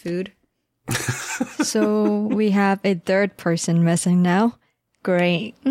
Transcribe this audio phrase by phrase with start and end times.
[0.00, 0.32] food.
[1.62, 4.58] So we have a third person missing now.
[5.02, 5.54] Great.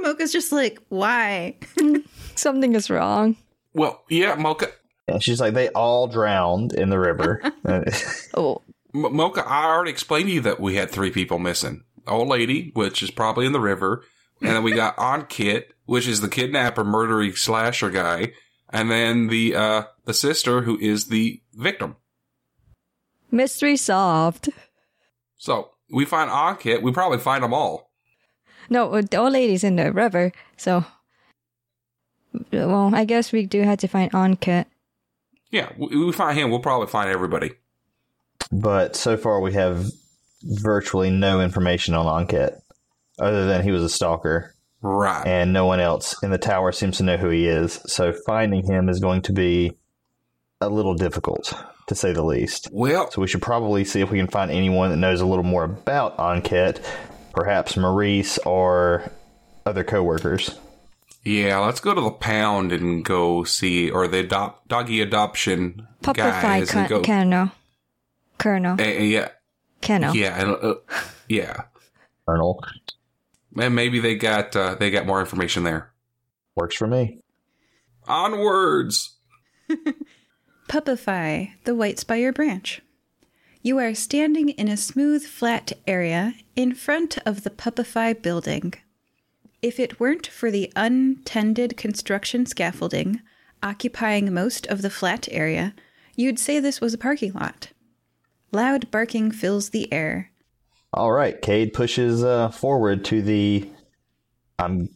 [0.00, 1.56] Mocha's just like, why?
[2.34, 3.36] Something is wrong.
[3.72, 4.68] Well, yeah, Mocha.
[5.08, 7.40] And she's like, they all drowned in the river.
[8.36, 8.62] Oh,
[8.94, 11.84] M- Mocha, I already explained to you that we had three people missing.
[12.06, 14.04] Old lady, which is probably in the river,
[14.40, 18.32] and then we got Ankit, which is the kidnapper, murdering slasher guy,
[18.74, 21.96] and then the uh the sister who is the victim.
[23.30, 24.50] mystery solved.
[25.38, 27.90] So we find Ankit, we probably find them all.
[28.70, 30.84] No, uh, the old lady's in the river, so.
[32.50, 34.66] Well, I guess we do have to find Ankit.
[35.50, 37.52] Yeah, we, we find him, we'll probably find everybody.
[38.50, 39.86] but so far, we have
[40.42, 42.58] virtually no information on Ankit,
[43.18, 44.53] other than he was a stalker,
[44.86, 45.26] Right.
[45.26, 47.80] and no one else in the tower seems to know who he is.
[47.86, 49.72] So finding him is going to be
[50.60, 51.54] a little difficult,
[51.88, 52.68] to say the least.
[52.70, 55.42] Well, So we should probably see if we can find anyone that knows a little
[55.44, 56.84] more about Ankit,
[57.32, 59.10] perhaps Maurice or
[59.64, 60.54] other coworkers.
[61.24, 66.42] yeah, let's go to the pound and go see, or the adopt, doggy adoption Puppify
[66.42, 67.02] guys and go.
[67.02, 67.50] Colonel.
[68.36, 68.78] Colonel.
[68.78, 69.28] Eh, eh, yeah,
[69.80, 70.14] Colonel.
[70.14, 70.74] yeah, uh,
[71.28, 71.62] yeah.
[72.26, 72.62] Colonel
[73.56, 75.92] And maybe they got uh, they got more information there.
[76.54, 77.20] works for me.
[78.06, 79.16] Onwards.
[80.68, 82.82] Puppify, the White Spire branch.
[83.62, 88.74] You are standing in a smooth, flat area in front of the Puppify building.
[89.62, 93.20] If it weren't for the untended construction scaffolding
[93.62, 95.74] occupying most of the flat area,
[96.14, 97.70] you'd say this was a parking lot.
[98.52, 100.30] Loud barking fills the air.
[100.94, 103.68] All right, Cade pushes uh, forward to the,
[104.58, 104.88] I'm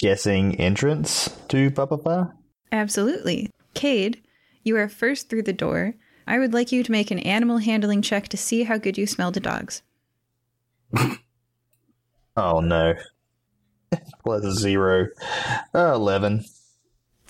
[0.00, 2.32] guessing, entrance to Puppify.
[2.72, 3.50] Absolutely.
[3.72, 4.20] Cade,
[4.64, 5.94] you are first through the door.
[6.26, 9.06] I would like you to make an animal handling check to see how good you
[9.06, 9.82] smell to dogs.
[12.36, 12.94] Oh no.
[14.24, 15.06] Plus zero.
[15.72, 16.44] Uh, 11,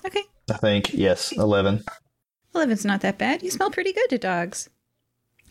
[0.03, 0.23] Okay.
[0.49, 0.93] I think.
[0.95, 1.83] Yes, 11.
[2.55, 3.43] 11's not that bad.
[3.43, 4.67] You smell pretty good to dogs.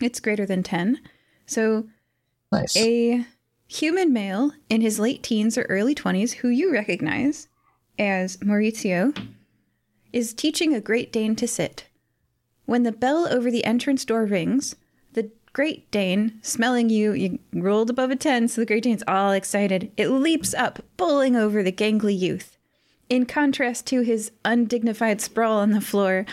[0.01, 0.99] It's greater than 10.
[1.45, 1.87] So,
[2.51, 2.77] Nice.
[2.77, 3.25] a
[3.67, 7.47] human male in his late teens or early 20s who you recognize
[7.97, 9.15] as Maurizio
[10.13, 11.85] is teaching a Great Dane to sit.
[12.65, 14.75] When the bell over the entrance door rings,
[15.13, 19.31] the Great Dane, smelling you, you rolled above a 10, so the Great Dane's all
[19.31, 19.91] excited.
[19.97, 22.57] It leaps up, bowling over the gangly youth.
[23.07, 26.25] In contrast to his undignified sprawl on the floor,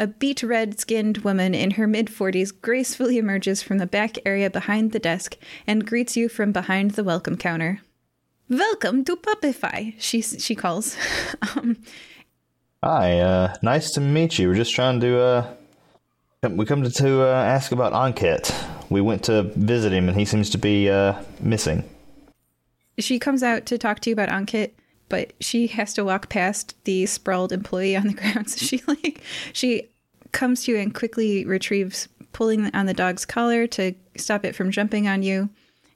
[0.00, 4.48] a beet red skinned woman in her mid 40s gracefully emerges from the back area
[4.48, 7.82] behind the desk and greets you from behind the welcome counter.
[8.48, 10.96] Welcome to Puppify, she, she calls.
[11.54, 11.76] um,
[12.82, 14.48] Hi, uh, nice to meet you.
[14.48, 15.54] We're just trying to, uh,
[16.48, 18.54] we come to, to uh, ask about Ankit.
[18.88, 21.84] We went to visit him and he seems to be, uh, missing.
[22.98, 24.70] she comes out to talk to you about Ankit,
[25.10, 28.48] but she has to walk past the sprawled employee on the ground.
[28.48, 29.20] So she like
[29.52, 29.89] she
[30.32, 34.70] comes to you and quickly retrieves pulling on the dog's collar to stop it from
[34.70, 35.50] jumping on you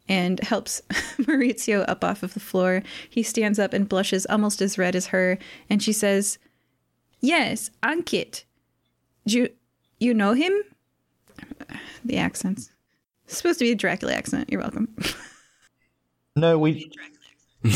[0.08, 0.82] and helps
[1.18, 2.82] Maurizio up off of the floor.
[3.08, 5.38] He stands up and blushes almost as red as her
[5.70, 6.38] and she says,
[7.20, 8.44] "Yes, Ankit.
[9.26, 9.48] Do you
[9.98, 10.52] you know him?"
[12.04, 12.70] The accents.
[13.24, 14.50] It's supposed to be a Dracula accent.
[14.50, 14.94] You're welcome.
[16.36, 16.90] No, we,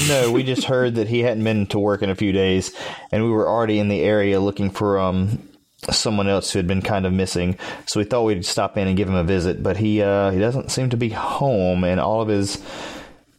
[0.08, 2.74] no, we just heard that he hadn't been to work in a few days
[3.12, 5.48] and we were already in the area looking for, um,
[5.90, 7.56] someone else who had been kind of missing.
[7.86, 10.38] So we thought we'd stop in and give him a visit, but he, uh, he
[10.38, 12.62] doesn't seem to be home and all of his,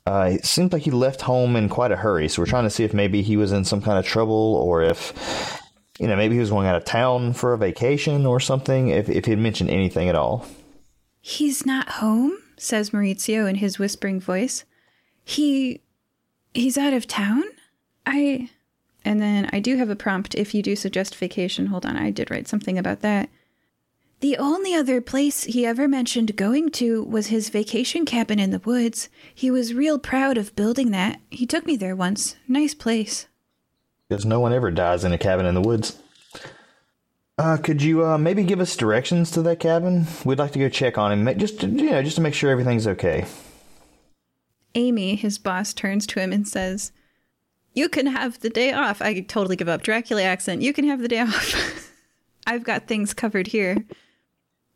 [0.06, 2.30] uh, it seems like he left home in quite a hurry.
[2.30, 4.82] So we're trying to see if maybe he was in some kind of trouble or
[4.82, 5.62] if,
[6.00, 9.10] you know, maybe he was going out of town for a vacation or something, if,
[9.10, 10.46] if he had mentioned anything at all.
[11.22, 14.64] He's not home, says Maurizio in his whispering voice.
[15.26, 15.82] He
[16.54, 17.44] he's out of town?
[18.06, 18.50] I
[19.06, 21.68] and then I do have a prompt if you do suggest vacation.
[21.68, 23.30] Hold on, I did write something about that.
[24.22, 28.60] The only other place he ever mentioned going to was his vacation cabin in the
[28.60, 29.08] woods.
[29.34, 31.22] He was real proud of building that.
[31.30, 32.36] He took me there once.
[32.46, 33.28] Nice place.
[34.10, 35.98] Because no one ever dies in a cabin in the woods.
[37.38, 40.06] Uh, could you uh, maybe give us directions to that cabin?
[40.26, 42.52] We'd like to go check on him, just to, you know, just to make sure
[42.52, 43.26] everything's okay.
[44.76, 46.92] Amy, his boss, turns to him and says,
[47.74, 49.02] You can have the day off.
[49.02, 50.62] I totally give up Dracula accent.
[50.62, 51.92] You can have the day off.
[52.48, 53.86] I've got things covered here.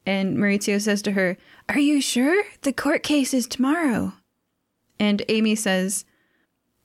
[0.05, 1.37] And Maurizio says to her,
[1.69, 2.43] Are you sure?
[2.61, 4.13] The court case is tomorrow.
[4.99, 6.05] And Amy says,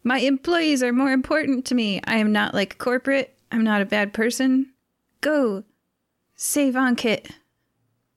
[0.03, 2.01] My employees are more important to me.
[2.05, 3.37] I am not like corporate.
[3.51, 4.73] I'm not a bad person.
[5.21, 5.65] Go.
[6.37, 7.33] Save Ankit.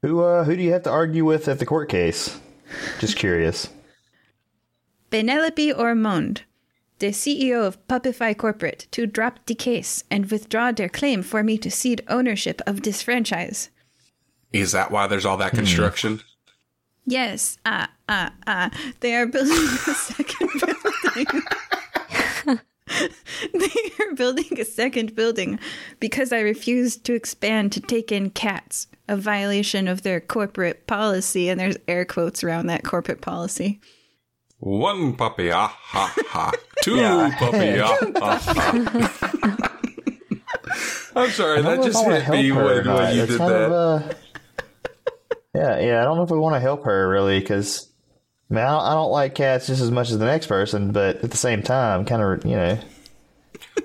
[0.01, 2.39] Who uh who do you have to argue with at the court case?
[2.99, 3.69] Just curious.
[5.11, 6.43] Penelope Ormond,
[7.01, 11.57] the CEO of Puppify Corporate, to drop the case and withdraw their claim for me
[11.57, 13.69] to cede ownership of this franchise.
[14.53, 16.21] Is that why there's all that construction?
[17.03, 18.69] Yes, ah, ah, ah.
[18.99, 21.41] They are building a second building.
[23.53, 25.59] they are building a second building
[25.99, 31.49] because I refused to expand to take in cats, a violation of their corporate policy.
[31.49, 33.79] And there's air quotes around that corporate policy.
[34.61, 36.51] One puppy, ah ha ha.
[36.83, 37.35] Two Yeah.
[37.37, 39.77] puppy, ah ha ha.
[41.15, 43.31] I'm sorry, that just I wanna hit me help her or when, when you It's
[43.31, 43.51] did that.
[43.51, 44.13] of, uh,
[45.55, 46.01] yeah, yeah.
[46.01, 47.89] I don't know if we want to help her really because,
[48.49, 50.91] I mean, I don't, I don't like cats just as much as the next person,
[50.93, 52.79] but at the same time, kind of, you know.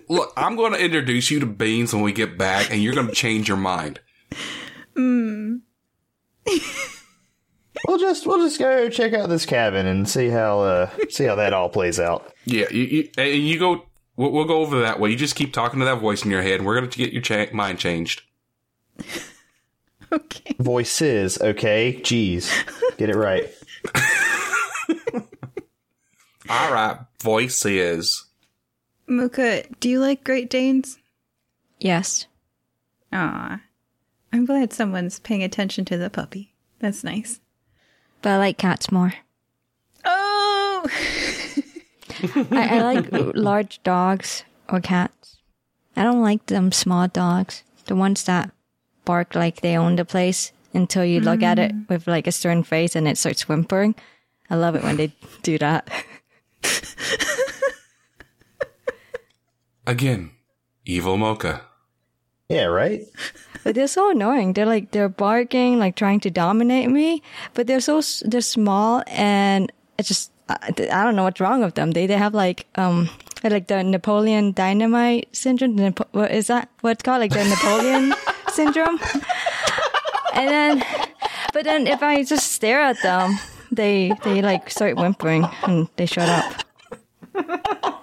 [0.08, 3.08] Look, I'm going to introduce you to Beans when we get back, and you're going
[3.08, 3.99] to change your mind.
[4.94, 5.61] We'll
[8.08, 11.53] just we'll just go check out this cabin and see how uh see how that
[11.53, 12.32] all plays out.
[12.44, 13.87] Yeah, you, you, and you go.
[14.17, 15.11] We'll, we'll go over that way.
[15.11, 17.12] You just keep talking to that voice in your head, and we're going to get
[17.12, 18.23] your cha- mind changed.
[20.12, 20.55] Okay.
[20.61, 21.99] Voices, okay?
[22.03, 22.49] Jeez,
[22.97, 23.53] get it right.
[26.49, 28.25] All right, voices.
[29.09, 30.99] Muka, do you like Great Danes?
[31.81, 32.26] Yes.
[33.12, 33.61] Ah,
[34.32, 36.55] I'm glad someone's paying attention to the puppy.
[36.79, 37.41] That's nice.
[38.26, 39.14] But I like cats more.
[40.05, 40.84] Oh!
[42.50, 45.37] I, I like large dogs or cats.
[45.94, 47.62] I don't like them small dogs.
[47.84, 48.50] The ones that
[49.05, 51.88] bark like they own the place until you look at it mm.
[51.88, 53.94] with like a stern face and it starts whimpering.
[54.50, 55.14] I love it when they
[55.44, 55.88] do that.
[59.87, 60.32] Again,
[60.84, 61.61] evil mocha.
[62.49, 63.03] Yeah, right.
[63.65, 64.53] But they're so annoying.
[64.53, 67.23] They're like they're barking, like trying to dominate me.
[67.55, 71.75] But they're so they're small, and it's just I, I don't know what's wrong with
[71.75, 71.91] them.
[71.91, 73.11] They they have like um
[73.43, 75.75] like the Napoleon Dynamite syndrome.
[75.77, 76.69] Napo- what is that?
[76.83, 78.15] What's called like the Napoleon
[78.53, 79.01] syndrome?
[80.35, 80.85] And then,
[81.53, 83.39] but then if I just stare at them,
[83.73, 86.63] they they like start whimpering and they shut up.